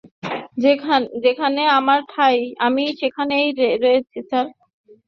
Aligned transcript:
যেখানে 1.23 1.61
আমার 1.79 1.99
ঠাই, 2.11 2.37
আমি 2.59 2.83
সেখানেই 3.01 3.47
রয়েছি, 3.83 4.19
স্যার। 4.29 4.47